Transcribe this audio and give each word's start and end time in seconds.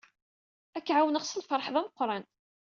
Ad 0.77 0.83
k-ɛawneɣ 0.85 1.23
s 1.25 1.37
lfeṛḥ 1.41 1.67
d 1.73 1.75
ameqran. 1.79 2.25